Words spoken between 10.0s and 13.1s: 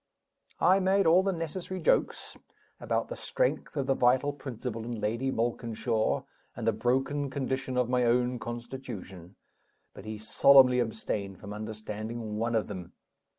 he solemnly abstained from understanding one of them.